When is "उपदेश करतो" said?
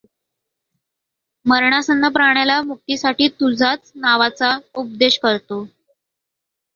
4.75-5.63